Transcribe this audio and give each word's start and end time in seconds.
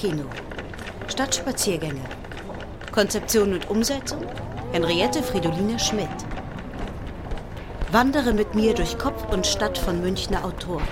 Kopfkino. 0.00 0.24
Stadtspaziergänge. 1.08 2.00
Konzeption 2.90 3.52
und 3.52 3.68
Umsetzung 3.68 4.24
Henriette 4.72 5.22
Fridoline 5.22 5.78
Schmidt. 5.78 6.08
Wandere 7.92 8.32
mit 8.32 8.54
mir 8.54 8.72
durch 8.72 8.96
Kopf 8.96 9.30
und 9.30 9.46
Stadt 9.46 9.76
von 9.76 10.00
Münchner 10.00 10.44
Autoren. 10.44 10.88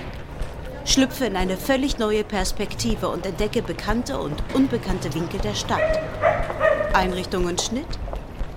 Schlüpfe 0.84 1.25
in 1.25 1.36
eine 1.36 1.57
völlig 1.57 1.98
neue 1.98 2.22
Perspektive 2.22 3.08
und 3.08 3.25
entdecke 3.25 3.62
bekannte 3.62 4.18
und 4.18 4.43
unbekannte 4.52 5.14
Winkel 5.14 5.40
der 5.40 5.54
Stadt. 5.54 6.00
Einrichtung 6.93 7.46
und 7.46 7.63
Schnitt 7.63 7.99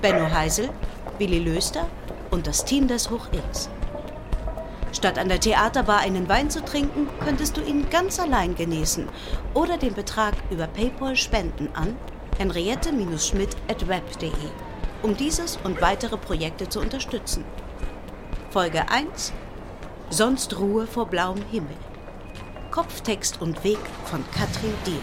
Benno 0.01 0.29
Heisel, 0.31 0.70
Willi 1.17 1.39
Löster 1.39 1.87
und 2.29 2.45
das 2.45 2.65
Team 2.65 2.89
des 2.89 3.09
Hoch 3.09 3.27
X. 3.31 3.70
Statt 5.01 5.17
an 5.17 5.29
der 5.29 5.39
Theaterbar 5.39 6.01
einen 6.01 6.29
Wein 6.29 6.51
zu 6.51 6.63
trinken, 6.63 7.09
könntest 7.23 7.57
du 7.57 7.61
ihn 7.61 7.89
ganz 7.89 8.19
allein 8.19 8.53
genießen 8.53 9.09
oder 9.55 9.77
den 9.77 9.95
Betrag 9.95 10.35
über 10.51 10.67
PayPal 10.67 11.15
spenden 11.15 11.69
an 11.73 11.97
henriette-schmidt.web.de, 12.37 14.29
um 15.01 15.17
dieses 15.17 15.57
und 15.63 15.81
weitere 15.81 16.17
Projekte 16.17 16.69
zu 16.69 16.79
unterstützen. 16.79 17.43
Folge 18.51 18.91
1 18.91 19.33
Sonst 20.11 20.59
Ruhe 20.59 20.85
vor 20.85 21.07
blauem 21.07 21.41
Himmel. 21.49 21.77
Kopftext 22.70 23.41
und 23.41 23.63
Weg 23.63 23.79
von 24.05 24.23
Katrin 24.31 24.75
Dier. 24.85 25.01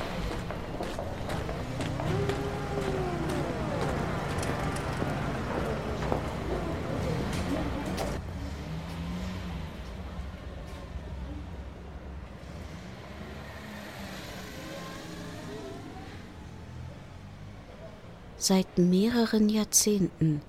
Seit 18.48 18.78
mehreren 18.78 19.50
Jahrzehnten 19.50 20.40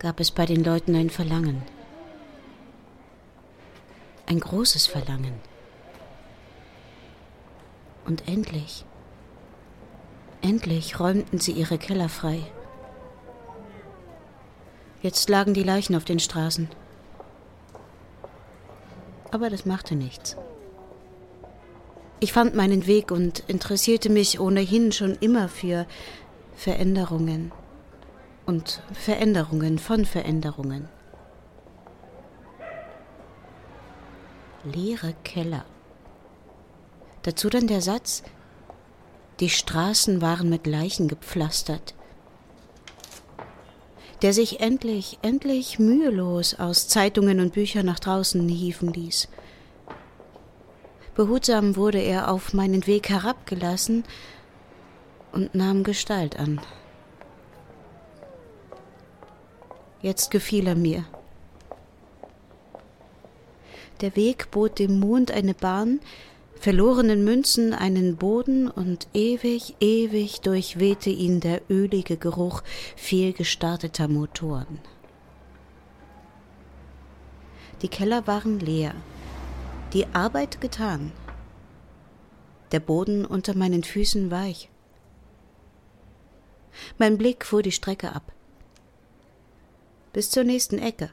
gab 0.00 0.18
es 0.18 0.32
bei 0.32 0.46
den 0.46 0.64
Leuten 0.64 0.96
ein 0.96 1.10
Verlangen. 1.10 1.62
Ein 4.26 4.40
großes 4.40 4.88
Verlangen. 4.88 5.34
Und 8.04 8.26
endlich, 8.26 8.84
endlich 10.42 10.98
räumten 10.98 11.38
sie 11.38 11.52
ihre 11.52 11.78
Keller 11.78 12.08
frei. 12.08 12.40
Jetzt 15.00 15.28
lagen 15.28 15.54
die 15.54 15.62
Leichen 15.62 15.94
auf 15.94 16.04
den 16.04 16.18
Straßen. 16.18 16.68
Aber 19.30 19.50
das 19.50 19.64
machte 19.64 19.94
nichts. 19.94 20.36
Ich 22.18 22.32
fand 22.32 22.56
meinen 22.56 22.88
Weg 22.88 23.12
und 23.12 23.44
interessierte 23.46 24.10
mich 24.10 24.40
ohnehin 24.40 24.90
schon 24.90 25.14
immer 25.20 25.48
für 25.48 25.86
Veränderungen 26.58 27.52
und 28.44 28.82
Veränderungen 28.92 29.78
von 29.78 30.04
Veränderungen. 30.04 30.88
Leere 34.64 35.14
Keller. 35.22 35.64
Dazu 37.22 37.48
dann 37.48 37.68
der 37.68 37.80
Satz, 37.80 38.24
die 39.38 39.50
Straßen 39.50 40.20
waren 40.20 40.48
mit 40.48 40.66
Leichen 40.66 41.06
gepflastert, 41.06 41.94
der 44.22 44.32
sich 44.32 44.58
endlich, 44.58 45.20
endlich 45.22 45.78
mühelos 45.78 46.58
aus 46.58 46.88
Zeitungen 46.88 47.38
und 47.38 47.52
Büchern 47.52 47.86
nach 47.86 48.00
draußen 48.00 48.48
hieven 48.48 48.92
ließ. 48.92 49.28
Behutsam 51.14 51.76
wurde 51.76 52.00
er 52.00 52.32
auf 52.32 52.52
meinen 52.52 52.84
Weg 52.88 53.10
herabgelassen 53.10 54.02
und 55.38 55.54
nahm 55.54 55.84
Gestalt 55.84 56.36
an. 56.36 56.60
Jetzt 60.02 60.32
gefiel 60.32 60.66
er 60.66 60.74
mir. 60.74 61.04
Der 64.00 64.16
Weg 64.16 64.50
bot 64.50 64.80
dem 64.80 64.98
Mond 64.98 65.30
eine 65.30 65.54
Bahn, 65.54 66.00
verlorenen 66.58 67.22
Münzen 67.22 67.72
einen 67.72 68.16
Boden 68.16 68.68
und 68.68 69.06
ewig, 69.14 69.76
ewig 69.78 70.40
durchwehte 70.40 71.10
ihn 71.10 71.38
der 71.38 71.62
ölige 71.70 72.16
Geruch 72.16 72.64
fehlgestarteter 72.96 74.08
Motoren. 74.08 74.80
Die 77.82 77.88
Keller 77.88 78.26
waren 78.26 78.58
leer, 78.58 78.92
die 79.92 80.06
Arbeit 80.14 80.60
getan, 80.60 81.12
der 82.72 82.80
Boden 82.80 83.24
unter 83.24 83.56
meinen 83.56 83.84
Füßen 83.84 84.32
weich. 84.32 84.68
Mein 86.98 87.18
Blick 87.18 87.44
fuhr 87.44 87.62
die 87.62 87.72
Strecke 87.72 88.12
ab. 88.12 88.32
Bis 90.12 90.30
zur 90.30 90.44
nächsten 90.44 90.78
Ecke. 90.78 91.10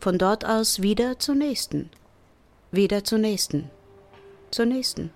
Von 0.00 0.18
dort 0.18 0.44
aus 0.44 0.82
wieder 0.82 1.18
zur 1.18 1.34
nächsten. 1.34 1.90
Wieder 2.70 3.04
zur 3.04 3.18
nächsten. 3.18 3.70
Zur 4.50 4.66
nächsten. 4.66 5.10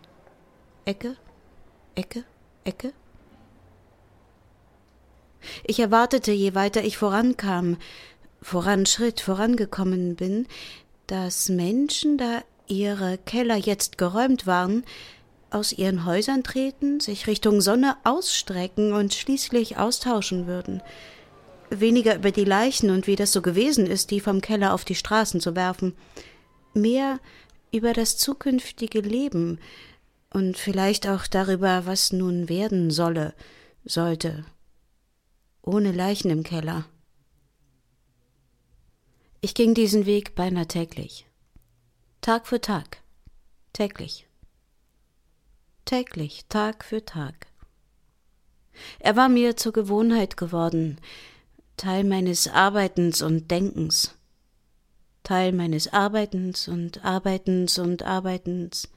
Ecke, 0.84 1.16
Ecke, 1.94 2.24
Ecke. 2.64 2.92
Ich 5.64 5.80
erwartete, 5.80 6.32
je 6.32 6.54
weiter 6.54 6.84
ich 6.84 6.98
vorankam, 6.98 7.76
voranschritt, 8.42 9.20
vorangekommen 9.20 10.16
bin, 10.16 10.46
dass 11.06 11.48
Menschen, 11.48 12.18
da 12.18 12.42
ihre 12.66 13.18
Keller 13.18 13.56
jetzt 13.56 13.98
geräumt 13.98 14.46
waren, 14.46 14.84
aus 15.50 15.72
ihren 15.72 16.04
Häusern 16.04 16.42
treten, 16.42 17.00
sich 17.00 17.26
Richtung 17.26 17.60
Sonne 17.60 17.96
ausstrecken 18.04 18.92
und 18.92 19.14
schließlich 19.14 19.76
austauschen 19.76 20.46
würden. 20.46 20.82
Weniger 21.70 22.16
über 22.16 22.30
die 22.30 22.44
Leichen 22.44 22.90
und 22.90 23.06
wie 23.06 23.16
das 23.16 23.32
so 23.32 23.42
gewesen 23.42 23.86
ist, 23.86 24.10
die 24.10 24.20
vom 24.20 24.40
Keller 24.40 24.74
auf 24.74 24.84
die 24.84 24.94
Straßen 24.94 25.40
zu 25.40 25.54
werfen, 25.54 25.94
mehr 26.74 27.20
über 27.72 27.92
das 27.92 28.16
zukünftige 28.16 29.00
Leben 29.00 29.58
und 30.32 30.56
vielleicht 30.56 31.08
auch 31.08 31.26
darüber, 31.26 31.86
was 31.86 32.12
nun 32.12 32.48
werden 32.48 32.90
solle, 32.90 33.34
sollte, 33.84 34.44
ohne 35.62 35.92
Leichen 35.92 36.30
im 36.30 36.42
Keller. 36.42 36.86
Ich 39.40 39.54
ging 39.54 39.74
diesen 39.74 40.06
Weg 40.06 40.34
beinahe 40.34 40.66
täglich. 40.66 41.26
Tag 42.20 42.46
für 42.46 42.60
Tag. 42.60 42.98
Täglich 43.72 44.29
täglich, 45.90 46.44
Tag 46.48 46.84
für 46.84 47.04
Tag. 47.04 47.48
Er 49.00 49.16
war 49.16 49.28
mir 49.28 49.56
zur 49.56 49.72
Gewohnheit 49.72 50.36
geworden, 50.36 51.00
Teil 51.76 52.04
meines 52.04 52.46
Arbeitens 52.46 53.22
und 53.22 53.50
Denkens, 53.50 54.14
Teil 55.24 55.50
meines 55.50 55.92
Arbeitens 55.92 56.68
und 56.68 57.04
Arbeitens 57.04 57.80
und 57.80 58.04
Arbeitens. 58.04 58.88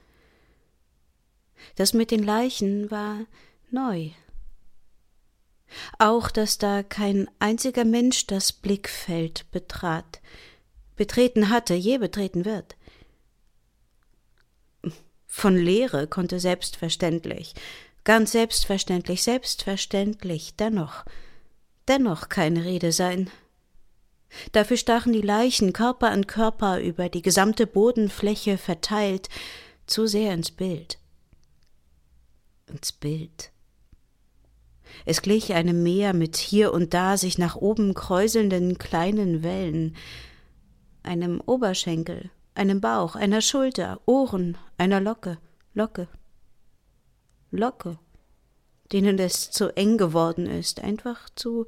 Das 1.74 1.94
mit 1.94 2.12
den 2.12 2.22
Leichen 2.22 2.92
war 2.92 3.26
neu. 3.72 4.10
Auch, 5.98 6.30
dass 6.30 6.58
da 6.58 6.84
kein 6.84 7.28
einziger 7.40 7.84
Mensch 7.84 8.28
das 8.28 8.52
Blickfeld 8.52 9.50
betrat, 9.50 10.20
betreten 10.94 11.48
hatte, 11.48 11.74
je 11.74 11.98
betreten 11.98 12.44
wird. 12.44 12.76
Von 15.36 15.56
Lehre 15.56 16.06
konnte 16.06 16.38
selbstverständlich, 16.38 17.54
ganz 18.04 18.30
selbstverständlich, 18.30 19.24
selbstverständlich 19.24 20.54
dennoch, 20.54 21.04
dennoch 21.88 22.28
keine 22.28 22.64
Rede 22.64 22.92
sein. 22.92 23.28
Dafür 24.52 24.76
stachen 24.76 25.12
die 25.12 25.20
Leichen 25.20 25.72
Körper 25.72 26.12
an 26.12 26.28
Körper 26.28 26.80
über 26.80 27.08
die 27.08 27.20
gesamte 27.20 27.66
Bodenfläche 27.66 28.58
verteilt 28.58 29.28
zu 29.86 30.06
sehr 30.06 30.32
ins 30.32 30.52
Bild. 30.52 30.98
Ins 32.68 32.92
Bild. 32.92 33.50
Es 35.04 35.20
glich 35.20 35.52
einem 35.52 35.82
Meer 35.82 36.14
mit 36.14 36.36
hier 36.36 36.72
und 36.72 36.94
da 36.94 37.16
sich 37.16 37.38
nach 37.38 37.56
oben 37.56 37.94
kräuselnden 37.94 38.78
kleinen 38.78 39.42
Wellen, 39.42 39.96
einem 41.02 41.40
Oberschenkel, 41.40 42.30
einem 42.54 42.80
Bauch, 42.80 43.16
einer 43.16 43.40
Schulter, 43.40 44.00
Ohren, 44.06 44.56
einer 44.78 45.00
Locke, 45.00 45.38
Locke, 45.74 46.08
Locke, 47.50 47.98
denen 48.92 49.18
es 49.18 49.50
zu 49.50 49.76
eng 49.76 49.98
geworden 49.98 50.46
ist, 50.46 50.80
einfach 50.80 51.28
zu 51.34 51.66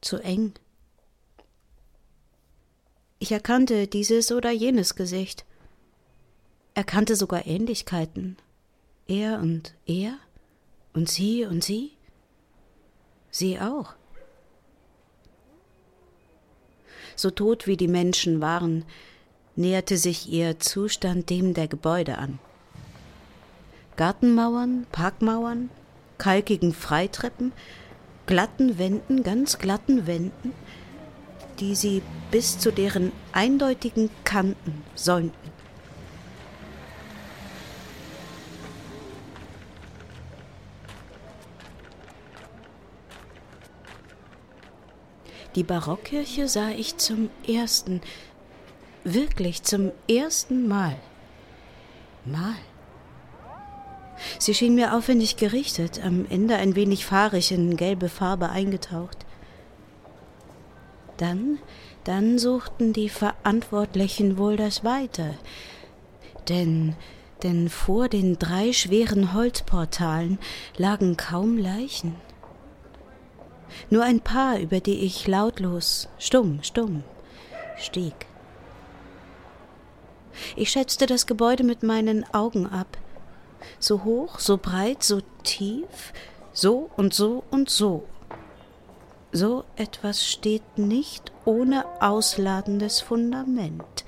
zu 0.00 0.18
eng. 0.18 0.54
Ich 3.18 3.32
erkannte 3.32 3.86
dieses 3.86 4.32
oder 4.32 4.50
jenes 4.50 4.94
Gesicht, 4.94 5.44
erkannte 6.74 7.16
sogar 7.16 7.46
Ähnlichkeiten. 7.46 8.36
Er 9.06 9.40
und 9.40 9.74
er 9.86 10.16
und 10.94 11.08
sie 11.08 11.44
und 11.44 11.62
sie, 11.62 11.92
sie 13.30 13.60
auch. 13.60 13.94
So 17.16 17.30
tot 17.30 17.66
wie 17.66 17.76
die 17.76 17.88
Menschen 17.88 18.40
waren, 18.40 18.84
näherte 19.56 19.96
sich 19.96 20.30
ihr 20.30 20.58
Zustand 20.58 21.30
dem 21.30 21.54
der 21.54 21.68
Gebäude 21.68 22.18
an. 22.18 22.38
Gartenmauern, 23.96 24.86
Parkmauern, 24.92 25.70
kalkigen 26.18 26.72
Freitreppen, 26.72 27.52
glatten 28.26 28.78
Wänden, 28.78 29.22
ganz 29.22 29.58
glatten 29.58 30.06
Wänden, 30.06 30.52
die 31.58 31.74
sie 31.74 32.02
bis 32.30 32.58
zu 32.58 32.72
deren 32.72 33.12
eindeutigen 33.32 34.08
Kanten 34.24 34.82
säumten. 34.94 35.59
Die 45.56 45.64
Barockkirche 45.64 46.46
sah 46.46 46.70
ich 46.70 46.96
zum 46.96 47.28
ersten, 47.46 48.00
wirklich 49.02 49.62
zum 49.64 49.90
ersten 50.08 50.68
Mal. 50.68 50.96
Mal. 52.24 52.54
Sie 54.38 54.54
schien 54.54 54.74
mir 54.74 54.94
aufwendig 54.94 55.36
gerichtet, 55.36 56.04
am 56.04 56.26
Ende 56.28 56.56
ein 56.56 56.76
wenig 56.76 57.04
fahrig 57.04 57.50
in 57.50 57.76
gelbe 57.76 58.08
Farbe 58.08 58.50
eingetaucht. 58.50 59.18
Dann, 61.16 61.58
dann 62.04 62.38
suchten 62.38 62.92
die 62.92 63.08
Verantwortlichen 63.08 64.38
wohl 64.38 64.56
das 64.56 64.84
Weite. 64.84 65.34
Denn, 66.48 66.94
denn 67.42 67.68
vor 67.68 68.08
den 68.08 68.38
drei 68.38 68.72
schweren 68.72 69.32
Holzportalen 69.34 70.38
lagen 70.76 71.16
kaum 71.16 71.58
Leichen. 71.58 72.14
Nur 73.88 74.04
ein 74.04 74.20
paar, 74.20 74.58
über 74.58 74.80
die 74.80 75.00
ich 75.00 75.26
lautlos, 75.26 76.08
stumm, 76.18 76.60
stumm, 76.62 77.02
stieg. 77.76 78.26
Ich 80.56 80.70
schätzte 80.70 81.06
das 81.06 81.26
Gebäude 81.26 81.64
mit 81.64 81.82
meinen 81.82 82.24
Augen 82.32 82.66
ab. 82.66 82.98
So 83.78 84.04
hoch, 84.04 84.38
so 84.38 84.56
breit, 84.56 85.02
so 85.02 85.20
tief, 85.42 86.12
so 86.52 86.90
und 86.96 87.14
so 87.14 87.44
und 87.50 87.70
so. 87.70 88.06
So 89.32 89.64
etwas 89.76 90.26
steht 90.26 90.76
nicht 90.76 91.30
ohne 91.44 91.84
ausladendes 92.00 93.00
Fundament. 93.00 94.04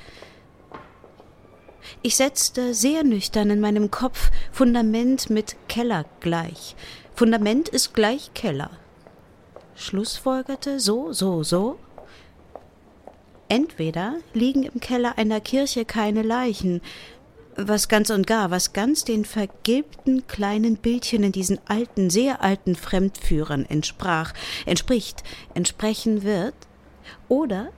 Ich 2.03 2.17
setzte 2.17 2.75
sehr 2.75 3.05
nüchtern 3.05 3.51
in 3.51 3.61
meinem 3.61 3.91
Kopf 3.91 4.31
Fundament 4.51 5.31
mit 5.31 5.57
Keller 5.69 6.05
gleich. 6.21 6.75
Fundament 7.15 7.69
ist 7.69 7.95
gleich 7.95 8.33
Keller. 8.35 8.71
Schlussfolgerte 9.75 10.81
so, 10.81 11.13
so, 11.13 11.43
so, 11.43 11.79
Entweder 13.53 14.15
liegen 14.33 14.63
im 14.63 14.81
Keller 14.81 15.19
einer 15.19 15.39
Kirche 15.39 15.85
keine 15.85 16.23
Leichen, 16.23 16.81
was 17.55 17.89
ganz 17.89 18.09
und 18.09 18.27
gar, 18.27 18.51
was 18.51 18.73
ganz 18.73 19.05
den 19.05 19.27
vergilbten 19.27 20.27
kleinen 20.27 20.77
Bildchen 20.77 21.23
in 21.23 21.33
diesen 21.33 21.59
alten, 21.67 22.09
sehr 22.09 22.43
alten 22.43 22.77
Fremdführern 22.77 23.67
entsprach, 23.67 24.33
entspricht, 24.65 25.23
entsprechen 25.53 26.23
wird, 26.23 26.55
oder 27.29 27.69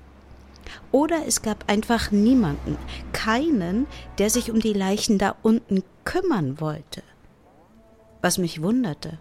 oder 0.92 1.26
es 1.26 1.42
gab 1.42 1.68
einfach 1.68 2.12
niemanden, 2.12 2.78
keinen, 3.12 3.88
der 4.18 4.30
sich 4.30 4.52
um 4.52 4.60
die 4.60 4.74
Leichen 4.74 5.18
da 5.18 5.34
unten 5.42 5.82
kümmern 6.04 6.60
wollte. 6.60 7.02
Was 8.22 8.38
mich 8.38 8.62
wunderte, 8.62 9.18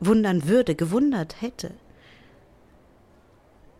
wundern 0.00 0.48
würde, 0.48 0.74
gewundert 0.74 1.40
hätte. 1.40 1.70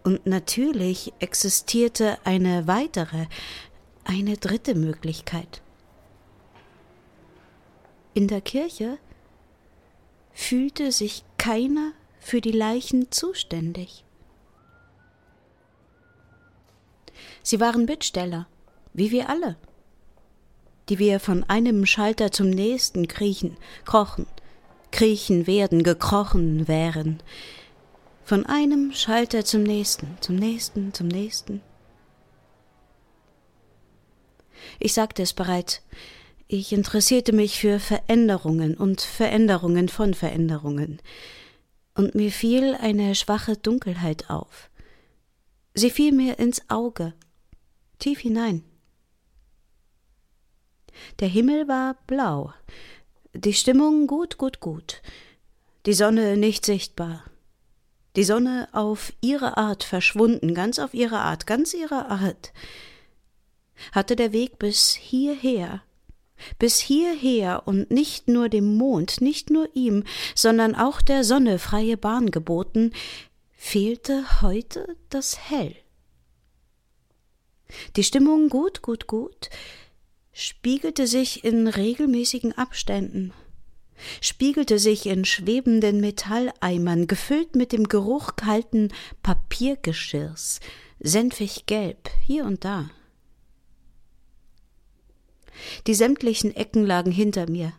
Und 0.04 0.26
natürlich 0.26 1.12
existierte 1.18 2.18
eine 2.24 2.66
weitere, 2.66 3.26
eine 4.04 4.36
dritte 4.36 4.74
Möglichkeit. 4.74 5.60
In 8.14 8.26
der 8.26 8.40
Kirche 8.40 8.98
fühlte 10.32 10.92
sich 10.92 11.24
keiner 11.36 11.92
für 12.20 12.40
die 12.40 12.52
Leichen 12.52 13.10
zuständig. 13.10 14.04
Sie 17.42 17.60
waren 17.60 17.86
Bittsteller, 17.86 18.46
wie 18.92 19.10
wir 19.10 19.28
alle, 19.28 19.56
die 20.88 20.98
wir 20.98 21.20
von 21.20 21.44
einem 21.44 21.86
Schalter 21.86 22.30
zum 22.30 22.50
nächsten 22.50 23.08
kriechen, 23.08 23.56
krochen, 23.84 24.26
kriechen 24.90 25.46
werden, 25.46 25.82
gekrochen 25.82 26.68
wären, 26.68 27.22
von 28.28 28.44
einem 28.44 28.92
Schalter 28.92 29.42
zum 29.42 29.62
nächsten, 29.62 30.18
zum 30.20 30.36
nächsten, 30.36 30.92
zum 30.92 31.08
nächsten. 31.08 31.62
Ich 34.78 34.92
sagte 34.92 35.22
es 35.22 35.32
bereits, 35.32 35.80
ich 36.46 36.74
interessierte 36.74 37.32
mich 37.32 37.58
für 37.58 37.80
Veränderungen 37.80 38.76
und 38.76 39.00
Veränderungen 39.00 39.88
von 39.88 40.12
Veränderungen, 40.12 41.00
und 41.94 42.14
mir 42.14 42.30
fiel 42.30 42.74
eine 42.74 43.14
schwache 43.14 43.56
Dunkelheit 43.56 44.28
auf. 44.28 44.68
Sie 45.72 45.88
fiel 45.88 46.12
mir 46.12 46.38
ins 46.38 46.68
Auge, 46.68 47.14
tief 47.98 48.18
hinein. 48.18 48.62
Der 51.20 51.28
Himmel 51.28 51.66
war 51.66 51.96
blau, 52.06 52.52
die 53.32 53.54
Stimmung 53.54 54.06
gut, 54.06 54.36
gut, 54.36 54.60
gut, 54.60 55.00
die 55.86 55.94
Sonne 55.94 56.36
nicht 56.36 56.66
sichtbar, 56.66 57.24
die 58.18 58.24
Sonne 58.24 58.66
auf 58.72 59.12
ihre 59.20 59.56
Art 59.58 59.84
verschwunden, 59.84 60.52
ganz 60.52 60.80
auf 60.80 60.92
ihre 60.92 61.20
Art, 61.20 61.46
ganz 61.46 61.72
ihre 61.72 62.06
Art. 62.06 62.52
Hatte 63.92 64.16
der 64.16 64.32
Weg 64.32 64.58
bis 64.58 64.92
hierher, 64.96 65.82
bis 66.58 66.80
hierher 66.80 67.62
und 67.66 67.92
nicht 67.92 68.26
nur 68.26 68.48
dem 68.48 68.76
Mond, 68.76 69.20
nicht 69.20 69.50
nur 69.50 69.68
ihm, 69.72 70.02
sondern 70.34 70.74
auch 70.74 71.00
der 71.00 71.22
Sonne 71.22 71.60
freie 71.60 71.96
Bahn 71.96 72.32
geboten, 72.32 72.92
fehlte 73.52 74.42
heute 74.42 74.96
das 75.10 75.38
Hell. 75.48 75.76
Die 77.94 78.02
Stimmung 78.02 78.48
gut, 78.48 78.82
gut, 78.82 79.06
gut 79.06 79.48
spiegelte 80.32 81.06
sich 81.06 81.44
in 81.44 81.68
regelmäßigen 81.68 82.52
Abständen 82.58 83.32
spiegelte 84.20 84.78
sich 84.78 85.06
in 85.06 85.24
schwebenden 85.24 86.00
Metalleimern, 86.00 87.06
gefüllt 87.06 87.54
mit 87.56 87.72
dem 87.72 87.88
Geruch 87.88 88.36
kalten 88.36 88.92
Papiergeschirrs, 89.22 90.60
senfig 91.00 91.66
gelb, 91.66 92.10
hier 92.24 92.44
und 92.44 92.64
da. 92.64 92.90
Die 95.86 95.94
sämtlichen 95.94 96.54
Ecken 96.54 96.84
lagen 96.86 97.10
hinter 97.10 97.50
mir. 97.50 97.72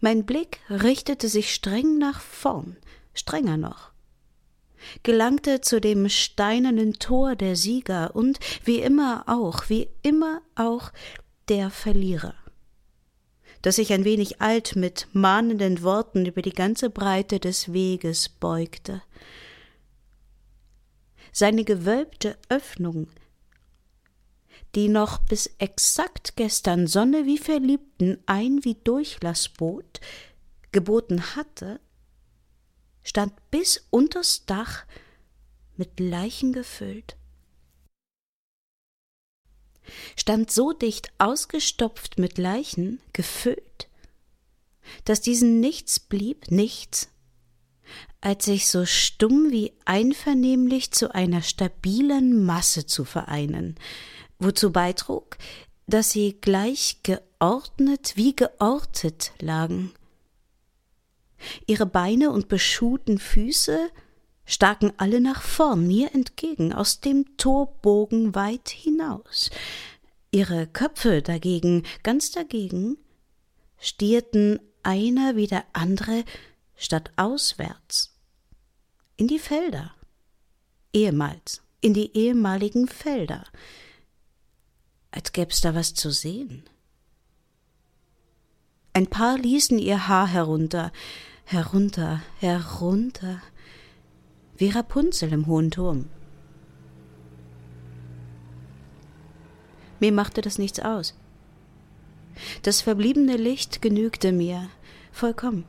Mein 0.00 0.26
Blick 0.26 0.60
richtete 0.68 1.28
sich 1.28 1.54
streng 1.54 1.98
nach 1.98 2.20
vorn, 2.20 2.76
strenger 3.14 3.56
noch, 3.56 3.92
gelangte 5.02 5.60
zu 5.60 5.80
dem 5.80 6.08
steinernen 6.08 6.94
Tor 6.94 7.36
der 7.36 7.56
Sieger 7.56 8.14
und 8.14 8.38
wie 8.64 8.80
immer 8.80 9.24
auch, 9.26 9.68
wie 9.68 9.88
immer 10.02 10.42
auch 10.54 10.92
der 11.48 11.70
Verlierer 11.70 12.34
das 13.62 13.76
sich 13.76 13.92
ein 13.92 14.04
wenig 14.04 14.40
alt 14.40 14.76
mit 14.76 15.08
mahnenden 15.12 15.82
Worten 15.82 16.26
über 16.26 16.42
die 16.42 16.52
ganze 16.52 16.90
Breite 16.90 17.40
des 17.40 17.72
Weges 17.72 18.28
beugte. 18.28 19.02
Seine 21.32 21.64
gewölbte 21.64 22.38
Öffnung, 22.48 23.08
die 24.74 24.88
noch 24.88 25.18
bis 25.18 25.46
exakt 25.58 26.36
gestern 26.36 26.86
Sonne 26.86 27.26
wie 27.26 27.38
Verliebten 27.38 28.18
ein 28.26 28.64
wie 28.64 28.74
Durchlass 28.74 29.48
bot, 29.48 30.00
geboten 30.72 31.36
hatte, 31.36 31.80
stand 33.02 33.32
bis 33.50 33.86
unters 33.90 34.44
Dach 34.46 34.84
mit 35.76 36.00
Leichen 36.00 36.52
gefüllt 36.52 37.16
stand 40.16 40.50
so 40.50 40.72
dicht 40.72 41.10
ausgestopft 41.18 42.18
mit 42.18 42.38
Leichen, 42.38 43.00
gefüllt, 43.12 43.88
dass 45.04 45.20
diesen 45.20 45.60
nichts 45.60 46.00
blieb, 46.00 46.50
nichts, 46.50 47.08
als 48.20 48.44
sich 48.46 48.68
so 48.68 48.86
stumm 48.86 49.50
wie 49.50 49.72
einvernehmlich 49.84 50.90
zu 50.90 51.14
einer 51.14 51.42
stabilen 51.42 52.44
Masse 52.44 52.86
zu 52.86 53.04
vereinen, 53.04 53.76
wozu 54.38 54.72
beitrug, 54.72 55.38
dass 55.86 56.10
sie 56.10 56.36
gleich 56.40 56.98
geordnet 57.02 58.12
wie 58.16 58.34
geortet 58.34 59.32
lagen. 59.40 59.92
Ihre 61.66 61.86
Beine 61.86 62.30
und 62.30 62.48
beschuhten 62.48 63.18
Füße 63.18 63.90
staken 64.46 64.92
alle 64.96 65.20
nach 65.20 65.42
vorn, 65.42 65.86
mir 65.86 66.14
entgegen, 66.14 66.72
aus 66.72 67.00
dem 67.00 67.36
Torbogen 67.36 68.34
weit 68.34 68.70
hinaus. 68.70 69.50
Ihre 70.30 70.66
Köpfe 70.66 71.20
dagegen, 71.20 71.82
ganz 72.02 72.30
dagegen, 72.30 72.96
stierten 73.78 74.60
einer 74.82 75.36
wie 75.36 75.46
der 75.48 75.64
andere 75.72 76.24
statt 76.76 77.10
auswärts 77.16 78.16
in 79.16 79.28
die 79.28 79.38
Felder, 79.38 79.94
ehemals, 80.92 81.62
in 81.80 81.94
die 81.94 82.16
ehemaligen 82.16 82.86
Felder, 82.86 83.44
als 85.10 85.32
gäb's 85.32 85.60
da 85.60 85.74
was 85.74 85.94
zu 85.94 86.10
sehen. 86.10 86.64
Ein 88.92 89.06
paar 89.06 89.38
ließen 89.38 89.78
ihr 89.78 90.08
Haar 90.08 90.28
herunter, 90.28 90.92
herunter, 91.44 92.22
herunter, 92.38 93.42
wie 94.56 94.70
Rapunzel 94.70 95.32
im 95.32 95.46
hohen 95.46 95.70
Turm. 95.70 96.06
Mir 100.00 100.12
machte 100.12 100.40
das 100.40 100.58
nichts 100.58 100.80
aus. 100.80 101.14
Das 102.62 102.82
verbliebene 102.82 103.36
Licht 103.36 103.80
genügte 103.80 104.32
mir 104.32 104.68
vollkommen. 105.10 105.64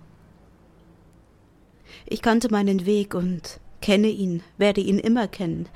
Ich 2.06 2.22
kannte 2.22 2.52
meinen 2.52 2.86
Weg 2.86 3.14
und 3.14 3.60
kenne 3.82 4.10
ihn, 4.10 4.44
werde 4.58 4.82
ihn 4.82 5.00
immer 5.00 5.28
kennen, 5.28 5.70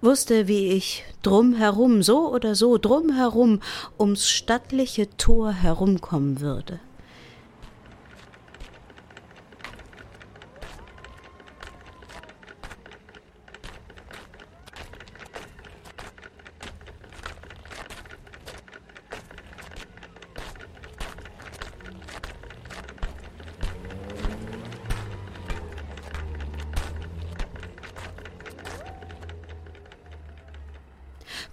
wusste, 0.00 0.46
wie 0.46 0.68
ich 0.68 1.04
drumherum, 1.22 2.02
so 2.02 2.32
oder 2.32 2.54
so 2.54 2.78
drumherum, 2.78 3.60
ums 3.98 4.28
stattliche 4.28 5.08
Tor 5.16 5.52
herumkommen 5.52 6.40
würde. 6.40 6.80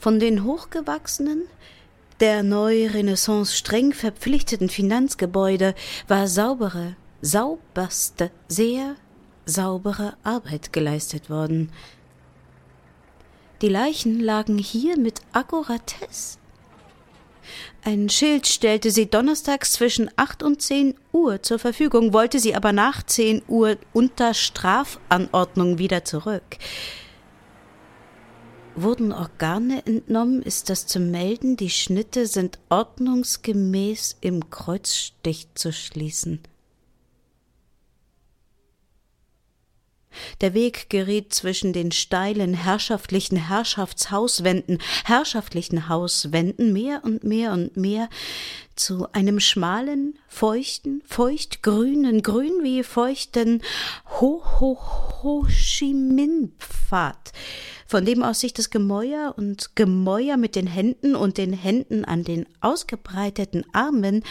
Von 0.03 0.19
den 0.19 0.43
hochgewachsenen, 0.43 1.43
der 2.19 2.43
Neurenaissance 2.43 3.55
streng 3.55 3.93
verpflichteten 3.93 4.67
Finanzgebäude 4.67 5.75
war 6.10 6.27
saubere, 6.27 6.98
sauberste, 7.22 8.29
sehr 8.50 8.98
saubere 9.45 10.17
Arbeit 10.25 10.74
geleistet 10.74 11.29
worden. 11.29 11.72
Die 13.62 13.69
Leichen 13.69 14.19
lagen 14.19 14.57
hier 14.57 15.00
mit 15.00 15.22
Akkuratesse. 15.31 16.38
Ein 17.86 18.10
Schild 18.10 18.45
stellte 18.45 18.91
sie 18.91 19.10
donnerstags 19.10 19.72
zwischen 19.72 20.12
acht 20.17 20.43
und 20.43 20.62
zehn 20.62 20.95
Uhr 21.13 21.41
zur 21.41 21.60
Verfügung, 21.60 22.12
wollte 22.12 22.41
sie 22.41 22.55
aber 22.55 22.74
nach 22.74 23.03
zehn 23.03 23.41
Uhr 23.48 23.77
unter 23.93 24.33
Strafanordnung 24.33 25.77
wieder 25.77 26.03
zurück. 26.03 26.57
Wurden 28.75 29.12
Organe 29.12 29.86
entnommen, 29.86 30.42
ist 30.42 30.70
das 30.70 30.88
zu 30.88 31.00
melden, 31.00 31.58
die 31.58 31.70
Schnitte 31.70 32.25
sind 32.25 32.58
ordnungsgemäß 32.70 34.18
im 34.22 34.50
Kreuzstich 34.50 35.48
zu 35.53 35.72
schließen. 35.72 36.39
Der 40.44 40.54
Weg 40.54 40.90
geriet 40.90 41.34
zwischen 41.34 41.72
den 41.72 41.94
steilen 41.94 42.54
herrschaftlichen 42.54 43.38
Herrschaftshauswänden, 43.38 44.80
herrschaftlichen 45.06 45.88
Hauswänden 45.88 46.74
mehr 46.74 47.00
und 47.06 47.24
mehr 47.24 47.54
und 47.54 47.78
mehr 47.78 48.10
zu 48.76 49.08
einem 49.14 49.40
schmalen, 49.40 50.20
feuchten, 50.28 51.02
feuchtgrünen, 51.06 52.24
grün 52.24 52.62
wie 52.62 52.84
feuchten 52.84 53.62
Ho 54.20 54.44
Ho 54.60 54.78
Ho 55.24 55.48
Chi 55.48 55.94
Minh 55.94 56.52
Pfad, 56.60 57.32
von 57.88 58.04
dem 58.04 58.22
aus 58.22 58.42
sich 58.42 58.52
das 58.54 58.70
Gemäuer 58.70 59.36
und 59.38 59.78
Gemäuer 59.78 60.36
mit 60.36 60.58
den 60.58 60.68
Händen 60.68 61.16
und 61.16 61.38
den 61.38 61.54
Händen 61.54 62.04
an 62.04 62.26
den 62.26 62.48
ausgebreiteten 62.60 63.64
Armen 63.72 64.26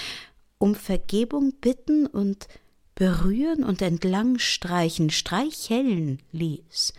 um 0.59 0.75
Vergebung 0.75 1.54
bitten 1.62 2.07
und 2.07 2.49
berühren 2.94 3.64
und 3.64 3.82
entlang 3.82 4.38
streichen, 4.38 5.11
streicheln 5.11 6.22
ließ. 6.32 6.92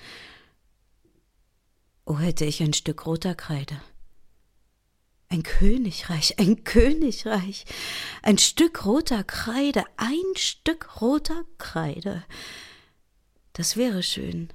Oh, 2.06 2.18
hätte 2.18 2.46
ich 2.46 2.62
ein 2.62 2.74
Stück 2.74 3.06
roter 3.06 3.36
Kreide. 3.36 3.82
Ein 5.30 5.44
Königreich, 5.44 6.38
ein 6.38 6.64
Königreich, 6.64 7.66
ein 8.22 8.38
Stück 8.38 8.86
roter 8.86 9.24
Kreide, 9.24 9.84
ein 9.98 10.36
Stück 10.36 11.02
roter 11.02 11.46
Kreide. 11.58 12.24
Das 13.54 13.78
wäre 13.78 14.04
schön. 14.04 14.50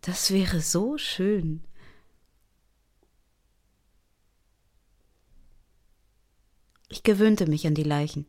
Das 0.00 0.30
wäre 0.30 0.60
so 0.60 0.96
schön. 0.96 1.64
Ich 6.88 7.02
gewöhnte 7.02 7.46
mich 7.46 7.66
an 7.66 7.74
die 7.74 7.82
Leichen. 7.82 8.26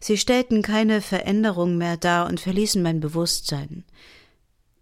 Sie 0.00 0.16
stellten 0.16 0.62
keine 0.62 1.00
Veränderung 1.00 1.76
mehr 1.76 1.96
dar 1.96 2.26
und 2.26 2.40
verließen 2.40 2.82
mein 2.82 3.00
Bewusstsein. 3.00 3.84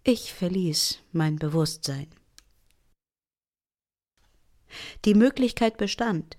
Ich 0.03 0.33
verließ 0.33 0.99
mein 1.11 1.37
Bewusstsein. 1.37 2.07
Die 5.05 5.13
Möglichkeit 5.15 5.77
bestand, 5.77 6.37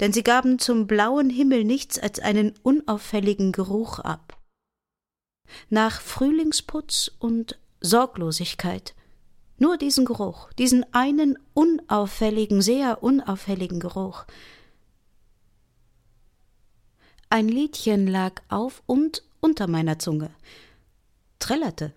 denn 0.00 0.12
sie 0.12 0.22
gaben 0.22 0.58
zum 0.58 0.86
blauen 0.86 1.30
Himmel 1.30 1.64
nichts 1.64 1.98
als 1.98 2.20
einen 2.20 2.54
unauffälligen 2.62 3.52
Geruch 3.52 3.98
ab. 3.98 4.38
Nach 5.70 6.00
Frühlingsputz 6.00 7.10
und 7.18 7.58
Sorglosigkeit. 7.80 8.94
Nur 9.58 9.76
diesen 9.76 10.04
Geruch, 10.04 10.52
diesen 10.52 10.84
einen 10.92 11.38
unauffälligen, 11.54 12.62
sehr 12.62 13.02
unauffälligen 13.02 13.80
Geruch. 13.80 14.24
Ein 17.30 17.48
Liedchen 17.48 18.06
lag 18.06 18.40
auf 18.48 18.82
und 18.86 19.22
unter 19.40 19.66
meiner 19.66 19.98
Zunge, 19.98 20.30
trällerte. 21.38 21.92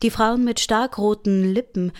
Die 0.00 0.10
Frauen 0.10 0.42
mit 0.42 0.58
stark 0.58 0.96
roten 0.96 1.52
Lippen 1.52 1.92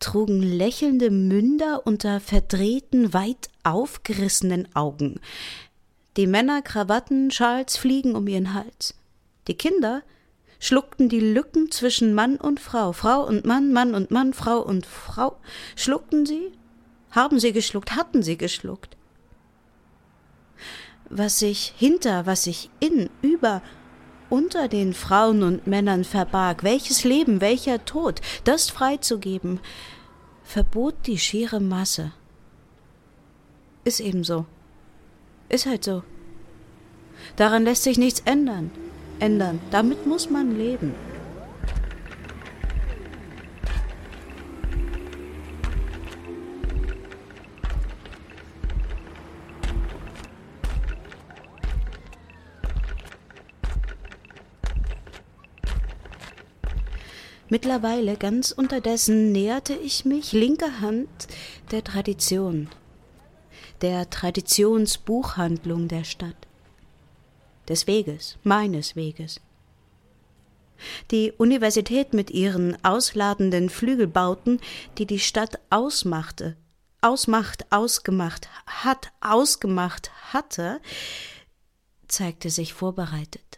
trugen 0.00 0.42
lächelnde 0.42 1.10
Münder 1.10 1.86
unter 1.86 2.20
verdrehten, 2.20 3.14
weit 3.14 3.48
aufgerissenen 3.62 4.68
Augen. 4.74 5.18
Die 6.18 6.26
Männer 6.26 6.60
Krawatten, 6.60 7.30
Schals, 7.30 7.78
Fliegen 7.78 8.14
um 8.16 8.28
ihren 8.28 8.52
Hals. 8.52 8.94
Die 9.48 9.56
Kinder 9.56 10.02
schluckten 10.60 11.08
die 11.08 11.20
Lücken 11.20 11.70
zwischen 11.70 12.12
Mann 12.12 12.36
und 12.36 12.60
Frau, 12.60 12.92
Frau 12.92 13.26
und 13.26 13.46
Mann, 13.46 13.72
Mann 13.72 13.94
und 13.94 14.10
Mann, 14.10 14.34
Frau 14.34 14.60
und 14.60 14.84
Frau, 14.84 15.38
schluckten 15.74 16.26
sie, 16.26 16.52
haben 17.12 17.40
sie 17.40 17.52
geschluckt, 17.52 17.96
hatten 17.96 18.22
sie 18.22 18.36
geschluckt. 18.36 18.98
Was 21.10 21.38
sich 21.38 21.74
hinter, 21.76 22.26
was 22.26 22.44
sich 22.44 22.70
in, 22.80 23.10
über, 23.22 23.62
unter 24.30 24.68
den 24.68 24.94
Frauen 24.94 25.42
und 25.42 25.66
Männern 25.66 26.04
verbarg, 26.04 26.62
welches 26.62 27.04
Leben, 27.04 27.40
welcher 27.40 27.84
Tod, 27.84 28.20
das 28.44 28.70
freizugeben, 28.70 29.60
verbot 30.42 30.94
die 31.06 31.18
schiere 31.18 31.60
Masse. 31.60 32.12
Ist 33.84 34.00
ebenso. 34.00 34.46
Ist 35.48 35.66
halt 35.66 35.84
so. 35.84 36.02
Daran 37.36 37.64
lässt 37.64 37.82
sich 37.82 37.98
nichts 37.98 38.20
ändern 38.24 38.70
ändern. 39.20 39.60
Damit 39.70 40.06
muss 40.06 40.30
man 40.30 40.56
leben. 40.56 40.94
Mittlerweile 57.54 58.16
ganz 58.16 58.50
unterdessen 58.50 59.30
näherte 59.30 59.74
ich 59.74 60.04
mich 60.04 60.32
linker 60.32 60.80
Hand 60.80 61.28
der 61.70 61.84
Tradition, 61.84 62.68
der 63.80 64.10
Traditionsbuchhandlung 64.10 65.86
der 65.86 66.02
Stadt 66.02 66.34
des 67.68 67.86
Weges, 67.86 68.38
meines 68.42 68.96
Weges. 68.96 69.40
Die 71.12 71.30
Universität 71.30 72.12
mit 72.12 72.32
ihren 72.32 72.76
ausladenden 72.84 73.70
Flügelbauten, 73.70 74.60
die 74.98 75.06
die 75.06 75.20
Stadt 75.20 75.60
ausmachte, 75.70 76.56
ausmacht, 77.02 77.66
ausgemacht, 77.70 78.48
hat, 78.66 79.12
ausgemacht 79.20 80.10
hatte, 80.32 80.80
zeigte 82.08 82.50
sich 82.50 82.74
vorbereitet. 82.74 83.53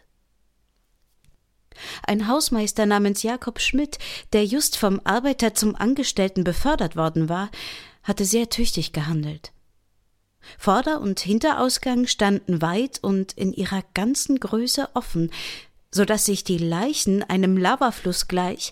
Ein 2.05 2.27
Hausmeister 2.27 2.85
namens 2.85 3.23
Jakob 3.23 3.59
Schmidt, 3.59 3.99
der 4.33 4.45
just 4.45 4.77
vom 4.77 5.01
Arbeiter 5.03 5.53
zum 5.53 5.75
Angestellten 5.75 6.43
befördert 6.43 6.95
worden 6.95 7.29
war, 7.29 7.49
hatte 8.03 8.25
sehr 8.25 8.49
tüchtig 8.49 8.93
gehandelt. 8.93 9.51
Vorder- 10.57 11.01
und 11.01 11.19
Hinterausgang 11.19 12.07
standen 12.07 12.61
weit 12.61 12.99
und 13.03 13.33
in 13.33 13.51
ihrer 13.53 13.83
ganzen 13.93 14.39
Größe 14.39 14.89
offen, 14.93 15.31
so 15.91 16.05
dass 16.05 16.25
sich 16.25 16.43
die 16.43 16.57
Leichen 16.57 17.23
einem 17.23 17.57
Lavafluss 17.57 18.27
gleich 18.27 18.71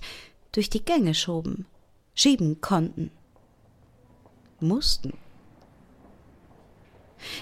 durch 0.51 0.69
die 0.69 0.83
Gänge 0.83 1.13
schoben, 1.13 1.65
schieben 2.13 2.61
konnten. 2.61 3.11
Mussten. 4.59 5.13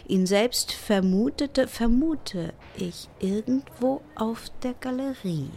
Ihn 0.08 0.26
selbst 0.26 0.72
vermutete, 0.72 1.68
vermute 1.68 2.54
ich 2.76 3.10
irgendwo 3.20 4.02
auf 4.16 4.52
der 4.62 4.74
Galerie 4.74 5.50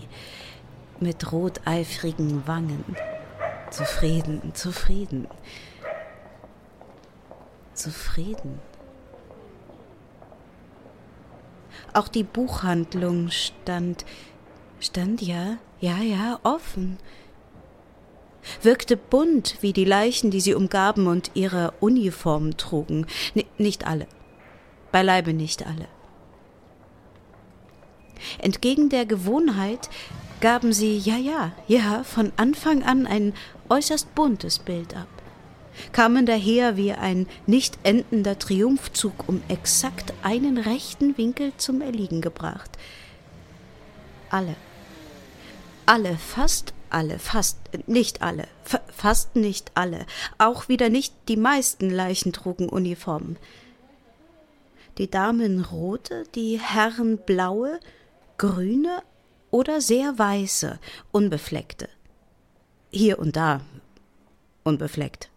mit 1.00 1.32
roteifrigen 1.32 2.46
Wangen. 2.46 2.84
Zufrieden, 3.70 4.54
zufrieden. 4.54 5.28
Zufrieden. 7.74 8.60
Auch 11.92 12.08
die 12.08 12.22
Buchhandlung 12.22 13.30
stand, 13.30 14.04
stand 14.80 15.22
ja, 15.22 15.58
ja, 15.80 15.98
ja, 15.98 16.38
offen. 16.42 16.98
Wirkte 18.62 18.96
bunt 18.96 19.56
wie 19.60 19.72
die 19.72 19.84
Leichen, 19.84 20.30
die 20.30 20.40
sie 20.40 20.54
umgaben 20.54 21.06
und 21.06 21.32
ihre 21.34 21.74
Uniformen 21.80 22.56
trugen. 22.56 23.06
N 23.34 23.44
nicht 23.58 23.86
alle. 23.86 24.06
Beileibe 24.92 25.32
nicht 25.32 25.66
alle. 25.66 25.88
Entgegen 28.38 28.88
der 28.88 29.06
Gewohnheit 29.06 29.88
gaben 30.40 30.72
sie, 30.72 30.98
ja, 30.98 31.16
ja, 31.16 31.52
ja, 31.66 32.04
von 32.04 32.32
Anfang 32.36 32.82
an 32.82 33.06
ein 33.06 33.34
äußerst 33.68 34.14
buntes 34.14 34.58
Bild 34.58 34.96
ab, 34.96 35.08
kamen 35.92 36.26
daher 36.26 36.76
wie 36.76 36.92
ein 36.92 37.26
nicht 37.46 37.78
endender 37.82 38.38
Triumphzug 38.38 39.28
um 39.28 39.42
exakt 39.48 40.12
einen 40.22 40.58
rechten 40.58 41.16
Winkel 41.18 41.52
zum 41.56 41.80
Erliegen 41.80 42.20
gebracht. 42.20 42.70
Alle, 44.30 44.56
alle, 45.86 46.16
fast 46.16 46.74
alle, 46.90 47.18
fast 47.18 47.58
nicht 47.86 48.22
alle, 48.22 48.46
fast 48.94 49.36
nicht 49.36 49.72
alle, 49.74 50.06
auch 50.38 50.68
wieder 50.68 50.88
nicht 50.88 51.14
die 51.28 51.36
meisten 51.36 51.90
Leichen 51.90 52.32
trugen 52.32 52.68
Uniformen. 52.68 53.36
Die 54.98 55.10
Damen 55.10 55.62
rote, 55.62 56.24
die 56.34 56.58
Herren 56.58 57.18
blaue, 57.18 57.80
grüne 58.38 59.02
oder 59.50 59.80
sehr 59.80 60.18
weiße, 60.18 60.78
unbefleckte. 61.12 61.88
Hier 62.90 63.18
und 63.18 63.36
da 63.36 63.60
unbefleckt. 64.64 65.30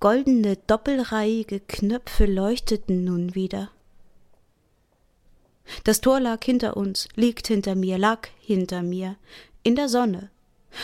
Goldene 0.00 0.56
doppelreihige 0.66 1.60
Knöpfe 1.60 2.26
leuchteten 2.26 3.04
nun 3.04 3.34
wieder. 3.34 3.70
Das 5.84 6.00
Tor 6.00 6.20
lag 6.20 6.44
hinter 6.44 6.76
uns, 6.76 7.08
liegt 7.14 7.48
hinter 7.48 7.74
mir, 7.74 7.98
lag 7.98 8.28
hinter 8.40 8.82
mir, 8.82 9.16
in 9.62 9.76
der 9.76 9.88
Sonne, 9.88 10.30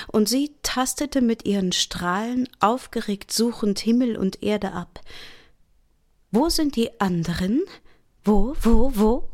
und 0.09 0.29
sie 0.29 0.53
tastete 0.63 1.21
mit 1.21 1.45
ihren 1.45 1.73
Strahlen 1.73 2.49
aufgeregt 2.61 3.33
suchend 3.33 3.79
Himmel 3.79 4.17
und 4.17 4.43
Erde 4.43 4.73
ab. 4.73 5.01
Wo 6.33 6.49
sind 6.49 6.77
die 6.77 6.99
anderen? 7.01 7.63
Wo, 8.25 8.57
wo, 8.61 8.91
wo? 8.95 9.29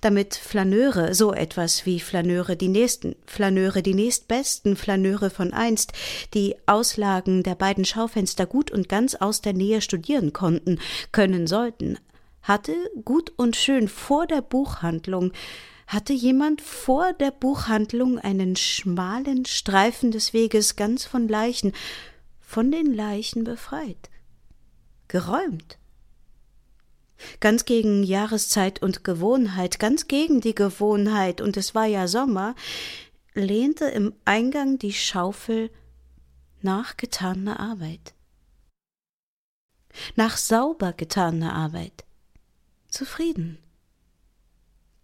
damit 0.00 0.34
Flaneure, 0.34 1.14
so 1.14 1.32
etwas 1.32 1.86
wie 1.86 2.00
Flaneure 2.00 2.56
die 2.56 2.68
nächsten, 2.68 3.16
Flaneure 3.26 3.82
die 3.82 3.94
nächstbesten 3.94 4.76
Flaneure 4.76 5.30
von 5.30 5.52
einst, 5.52 5.92
die 6.34 6.56
Auslagen 6.66 7.42
der 7.42 7.54
beiden 7.54 7.84
Schaufenster 7.84 8.46
gut 8.46 8.70
und 8.70 8.88
ganz 8.88 9.14
aus 9.14 9.40
der 9.40 9.54
Nähe 9.54 9.80
studieren 9.80 10.32
konnten, 10.32 10.78
können 11.10 11.46
sollten, 11.46 11.98
hatte 12.42 12.74
gut 13.04 13.32
und 13.36 13.56
schön 13.56 13.88
vor 13.88 14.26
der 14.26 14.42
Buchhandlung, 14.42 15.32
hatte 15.86 16.12
jemand 16.12 16.60
vor 16.60 17.12
der 17.12 17.30
Buchhandlung 17.30 18.18
einen 18.18 18.56
schmalen 18.56 19.44
Streifen 19.46 20.10
des 20.10 20.32
Weges 20.32 20.76
ganz 20.76 21.04
von 21.04 21.28
Leichen, 21.28 21.72
von 22.40 22.70
den 22.70 22.94
Leichen 22.94 23.44
befreit, 23.44 24.10
geräumt 25.12 25.78
ganz 27.40 27.64
gegen 27.64 28.02
Jahreszeit 28.02 28.82
und 28.82 29.04
Gewohnheit, 29.04 29.78
ganz 29.78 30.08
gegen 30.08 30.40
die 30.40 30.54
Gewohnheit, 30.54 31.40
und 31.40 31.56
es 31.56 31.74
war 31.74 31.86
ja 31.86 32.08
Sommer, 32.08 32.54
lehnte 33.34 33.84
im 33.86 34.14
Eingang 34.24 34.78
die 34.78 34.92
Schaufel 34.92 35.70
nach 36.60 36.96
getaner 36.96 37.60
Arbeit. 37.60 38.14
Nach 40.16 40.36
sauber 40.36 40.92
getaner 40.92 41.54
Arbeit. 41.54 42.04
Zufrieden. 42.88 43.58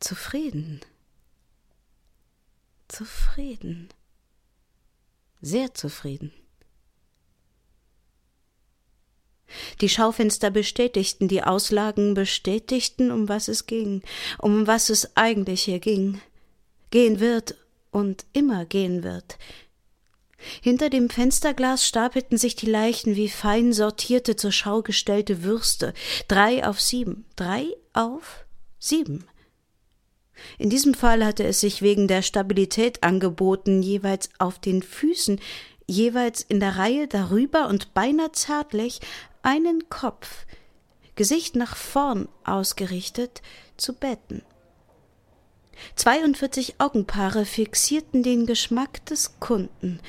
Zufrieden. 0.00 0.80
Zufrieden. 2.88 3.88
Sehr 5.40 5.74
zufrieden. 5.74 6.32
Die 9.80 9.88
Schaufenster 9.88 10.50
bestätigten, 10.50 11.28
die 11.28 11.42
Auslagen 11.42 12.14
bestätigten, 12.14 13.10
um 13.10 13.28
was 13.28 13.48
es 13.48 13.66
ging, 13.66 14.02
um 14.38 14.66
was 14.66 14.90
es 14.90 15.16
eigentlich 15.16 15.62
hier 15.62 15.78
ging, 15.78 16.20
gehen 16.90 17.20
wird 17.20 17.54
und 17.90 18.24
immer 18.32 18.64
gehen 18.64 19.02
wird. 19.02 19.38
Hinter 20.60 20.88
dem 20.88 21.10
Fensterglas 21.10 21.86
stapelten 21.86 22.38
sich 22.38 22.54
die 22.54 22.70
Leichen 22.70 23.16
wie 23.16 23.28
fein 23.28 23.72
sortierte 23.72 24.36
zur 24.36 24.52
Schau 24.52 24.82
gestellte 24.82 25.42
Würste, 25.42 25.94
drei 26.28 26.64
auf 26.64 26.80
sieben, 26.80 27.24
drei 27.34 27.66
auf 27.92 28.44
sieben. 28.78 29.24
In 30.58 30.70
diesem 30.70 30.94
Fall 30.94 31.24
hatte 31.24 31.44
es 31.44 31.60
sich 31.60 31.82
wegen 31.82 32.06
der 32.06 32.22
Stabilität 32.22 33.02
angeboten, 33.02 33.82
jeweils 33.82 34.30
auf 34.38 34.60
den 34.60 34.82
Füßen, 34.82 35.40
jeweils 35.88 36.42
in 36.42 36.60
der 36.60 36.76
Reihe 36.76 37.08
darüber 37.08 37.68
und 37.68 37.94
beinahe 37.94 38.30
zärtlich 38.30 39.00
einen 39.42 39.88
Kopf, 39.88 40.46
Gesicht 41.14 41.56
nach 41.56 41.76
vorn 41.76 42.28
ausgerichtet, 42.44 43.42
zu 43.76 43.92
betten. 43.94 44.42
42 45.96 46.76
Augenpaare 46.78 47.44
fixierten 47.44 48.22
den 48.22 48.46
Geschmack 48.46 49.04
des 49.06 49.38
Kunden. 49.40 50.00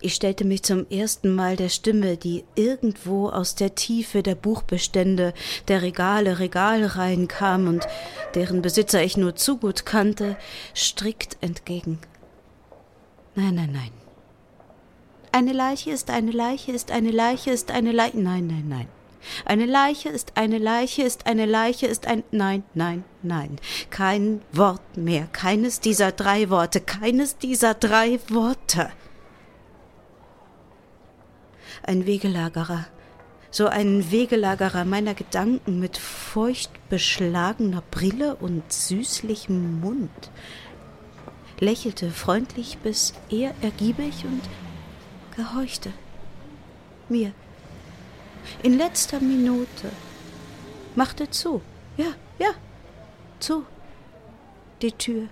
Ich 0.00 0.14
stellte 0.14 0.44
mich 0.44 0.62
zum 0.62 0.88
ersten 0.88 1.34
Mal 1.34 1.56
der 1.56 1.68
Stimme, 1.68 2.16
die 2.16 2.44
irgendwo 2.54 3.28
aus 3.28 3.54
der 3.54 3.74
Tiefe 3.74 4.22
der 4.22 4.34
Buchbestände, 4.34 5.34
der 5.68 5.82
Regale, 5.82 6.38
Regalreihen 6.38 7.28
kam 7.28 7.68
und 7.68 7.86
deren 8.34 8.62
Besitzer 8.62 9.02
ich 9.02 9.16
nur 9.16 9.36
zu 9.36 9.58
gut 9.58 9.86
kannte, 9.86 10.36
strikt 10.74 11.36
entgegen. 11.40 11.98
Nein, 13.34 13.54
nein, 13.54 13.72
nein. 13.72 14.03
Eine 15.34 15.52
Leiche 15.52 15.90
ist 15.90 16.10
eine 16.10 16.30
Leiche 16.30 16.70
ist 16.70 16.92
eine 16.92 17.10
Leiche 17.10 17.50
ist 17.50 17.72
eine 17.72 17.90
Leiche. 17.90 18.18
Nein, 18.18 18.46
nein, 18.46 18.68
nein. 18.68 18.88
Eine 19.44 19.66
Leiche 19.66 20.08
ist 20.08 20.36
eine 20.36 20.58
Leiche 20.58 21.02
ist 21.02 21.26
eine 21.26 21.44
Leiche 21.44 21.88
ist 21.88 22.06
ein. 22.06 22.22
Nein, 22.30 22.62
nein, 22.74 23.02
nein. 23.20 23.58
Kein 23.90 24.42
Wort 24.52 24.96
mehr. 24.96 25.26
Keines 25.32 25.80
dieser 25.80 26.12
drei 26.12 26.50
Worte. 26.50 26.80
Keines 26.80 27.36
dieser 27.36 27.74
drei 27.74 28.20
Worte. 28.28 28.92
Ein 31.82 32.06
Wegelagerer. 32.06 32.86
So 33.50 33.66
ein 33.66 34.12
Wegelagerer 34.12 34.84
meiner 34.84 35.14
Gedanken 35.14 35.80
mit 35.80 35.96
feucht 35.96 36.70
beschlagener 36.88 37.82
Brille 37.90 38.36
und 38.36 38.72
süßlichem 38.72 39.80
Mund. 39.80 40.30
Lächelte 41.58 42.12
freundlich 42.12 42.78
bis 42.78 43.14
eher 43.30 43.52
ergiebig 43.62 44.24
und 44.24 44.42
gehorchte. 45.36 45.92
Mir. 47.08 47.32
In 48.62 48.76
letzter 48.76 49.20
Minute. 49.20 49.90
Machte 50.94 51.30
zu. 51.30 51.62
Ja, 51.96 52.12
ja. 52.38 52.50
Zu. 53.40 53.64
Die 54.82 54.92
Tür. 54.92 55.28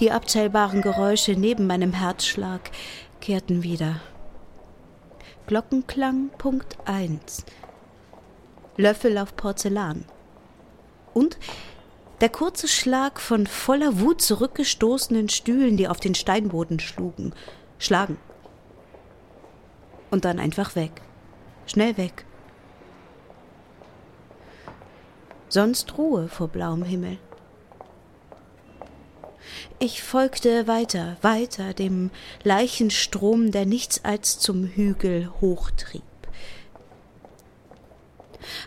Die 0.00 0.12
abzählbaren 0.12 0.80
Geräusche 0.80 1.32
neben 1.32 1.66
meinem 1.66 1.92
Herzschlag 1.92 2.70
kehrten 3.20 3.64
wieder. 3.64 4.00
Glockenklang 5.48 6.30
Punkt 6.38 6.76
1. 6.84 7.44
Löffel 8.76 9.18
auf 9.18 9.34
Porzellan. 9.34 10.04
Und 11.14 11.36
der 12.20 12.28
kurze 12.28 12.68
Schlag 12.68 13.20
von 13.20 13.48
voller 13.48 13.98
Wut 13.98 14.22
zurückgestoßenen 14.22 15.28
Stühlen, 15.28 15.76
die 15.76 15.88
auf 15.88 15.98
den 15.98 16.14
Steinboden 16.14 16.78
schlugen. 16.78 17.32
schlagen. 17.78 18.18
Und 20.12 20.24
dann 20.24 20.38
einfach 20.38 20.76
weg. 20.76 21.02
Schnell 21.66 21.96
weg. 21.96 22.24
Sonst 25.48 25.98
Ruhe 25.98 26.28
vor 26.28 26.46
blauem 26.48 26.84
Himmel. 26.84 27.18
Ich 29.78 30.02
folgte 30.02 30.66
weiter, 30.66 31.16
weiter 31.22 31.74
dem 31.74 32.10
Leichenstrom, 32.42 33.50
der 33.50 33.66
nichts 33.66 34.04
als 34.04 34.38
zum 34.38 34.64
Hügel 34.66 35.30
hochtrieb. 35.40 36.02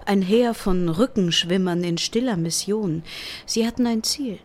Ein 0.05 0.21
Heer 0.21 0.53
von 0.53 0.89
Rückenschwimmern 0.89 1.83
in 1.83 1.97
stiller 1.97 2.37
Mission. 2.37 3.03
Sie 3.45 3.65
hatten 3.65 3.87
ein 3.87 4.03
Ziel. 4.03 4.39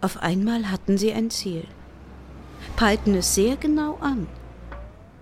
Auf 0.00 0.18
einmal 0.18 0.70
hatten 0.70 0.98
sie 0.98 1.12
ein 1.12 1.30
Ziel, 1.30 1.64
peilten 2.74 3.14
es 3.14 3.36
sehr 3.36 3.56
genau 3.56 3.98
an, 4.00 4.26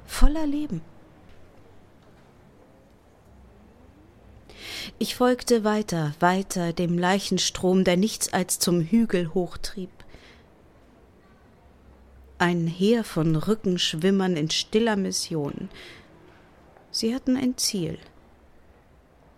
voller 0.07 0.47
Leben. 0.47 0.81
Ich 4.99 5.15
folgte 5.15 5.65
weiter, 5.65 6.15
weiter 6.21 6.73
dem 6.73 6.99
Leichenstrom, 6.99 7.85
der 7.85 7.97
nichts 7.97 8.33
als 8.33 8.59
zum 8.59 8.81
Hügel 8.81 9.35
hochtrieb. 9.35 9.91
Ein 12.39 12.67
Heer 12.67 13.05
von 13.05 13.37
Rückenschwimmern 13.37 14.37
in 14.37 14.51
stiller 14.51 14.97
Mission. 14.97 15.69
Sie 16.91 17.15
hatten 17.15 17.37
ein 17.37 17.57
Ziel. 17.59 17.99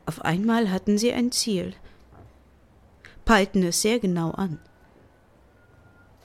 Auf 0.07 0.23
einmal 0.23 0.71
hatten 0.71 0.99
sie 0.99 1.13
ein 1.13 1.33
Ziel, 1.33 1.75
peilten 3.25 3.63
es 3.63 3.83
sehr 3.83 3.99
genau 3.99 4.31
an 4.33 4.59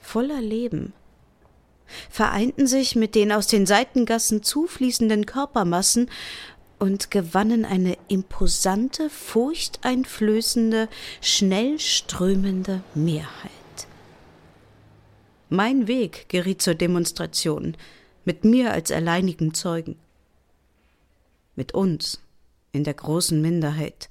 voller 0.07 0.41
Leben, 0.41 0.93
vereinten 2.09 2.65
sich 2.65 2.95
mit 2.95 3.13
den 3.13 3.31
aus 3.31 3.47
den 3.47 3.65
Seitengassen 3.65 4.41
zufließenden 4.41 5.25
Körpermassen 5.25 6.09
und 6.79 7.11
gewannen 7.11 7.65
eine 7.65 7.97
imposante, 8.07 9.09
furchteinflößende, 9.09 10.89
schnell 11.21 11.79
strömende 11.79 12.81
Mehrheit. 12.93 13.51
Mein 15.49 15.87
Weg 15.87 16.29
geriet 16.29 16.61
zur 16.61 16.75
Demonstration, 16.75 17.75
mit 18.25 18.43
mir 18.43 18.73
als 18.73 18.91
alleinigen 18.91 19.53
Zeugen. 19.53 19.97
Mit 21.55 21.73
uns 21.73 22.21
in 22.73 22.83
der 22.83 22.93
großen 22.93 23.41
Minderheit. 23.41 24.09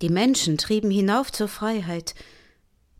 Die 0.00 0.08
Menschen 0.08 0.56
trieben 0.56 0.90
hinauf 0.90 1.32
zur 1.32 1.48
Freiheit, 1.48 2.14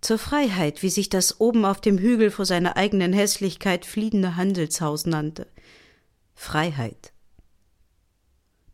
zur 0.00 0.18
Freiheit, 0.18 0.82
wie 0.82 0.90
sich 0.90 1.08
das 1.08 1.40
oben 1.40 1.64
auf 1.64 1.80
dem 1.80 1.98
Hügel 1.98 2.30
vor 2.30 2.44
seiner 2.44 2.76
eigenen 2.76 3.14
Hässlichkeit 3.14 3.86
fliehende 3.86 4.36
Handelshaus 4.36 5.06
nannte. 5.06 5.46
Freiheit. 6.34 7.13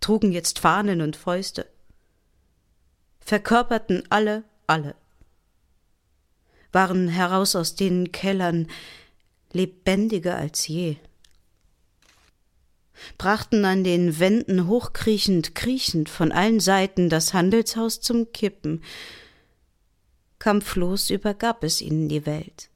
Trugen 0.01 0.33
jetzt 0.33 0.59
Fahnen 0.59 1.01
und 1.01 1.17
Fäuste. 1.17 1.67
Verkörperten 3.21 4.03
alle, 4.11 4.45
alle. 4.67 4.95
Waren 6.73 7.09
heraus 7.09 7.55
aus 7.57 7.75
den 7.75 8.13
Kellern 8.13 8.69
lebendiger 9.53 10.37
als 10.37 10.67
je. 10.67 10.97
Brachten 13.19 13.65
an 13.65 13.85
den 13.85 14.19
Wänden 14.19 14.67
hochkriechend, 14.67 15.55
kriechend 15.55 16.09
von 16.09 16.33
allen 16.33 16.61
Seiten 16.61 17.09
das 17.09 17.33
Handelshaus 17.33 18.01
zum 18.01 18.33
Kippen, 18.33 18.83
Kampflos 20.39 21.11
übergab 21.11 21.65
es 21.65 21.83
ihnen 21.83 22.09
die 22.09 22.25
Welt. 22.25 22.71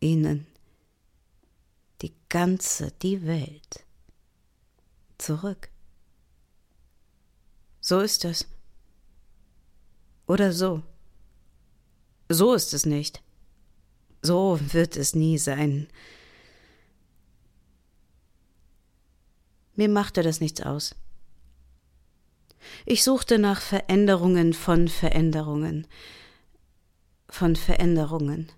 Ihnen 0.00 0.46
die 2.02 2.12
ganze, 2.28 2.92
die 3.02 3.26
Welt. 3.26 3.84
Zurück. 5.16 5.70
So 7.88 8.00
ist 8.00 8.26
es. 8.26 8.46
Oder 10.26 10.52
so. 10.52 10.82
So 12.28 12.52
ist 12.52 12.74
es 12.74 12.84
nicht. 12.84 13.22
So 14.20 14.60
wird 14.74 14.98
es 14.98 15.14
nie 15.14 15.38
sein. 15.38 15.88
Mir 19.74 19.88
machte 19.88 20.22
das 20.22 20.38
nichts 20.42 20.60
aus. 20.60 20.96
Ich 22.84 23.02
suchte 23.04 23.38
nach 23.38 23.62
Veränderungen 23.62 24.52
von 24.52 24.88
Veränderungen, 24.88 25.86
von 27.30 27.56
Veränderungen. 27.56 28.52